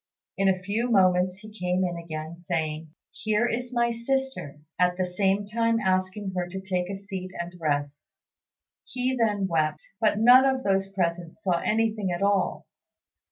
[0.35, 5.05] In a few moments he came in again, saying, "Here is my sister," at the
[5.05, 8.11] same time asking her to take a seat and rest.
[8.83, 12.65] He then wept; but none of those present saw anything at all.